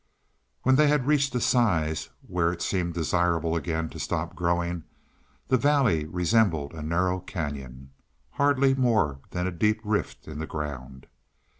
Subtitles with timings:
[0.63, 4.83] When they had reached a size where it seemed desirable again to stop growing
[5.49, 7.89] the valley resembled a narrow cañon
[8.31, 11.05] hardly more than a deep rift in the ground.